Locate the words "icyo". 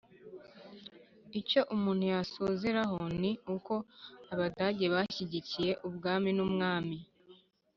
1.39-1.61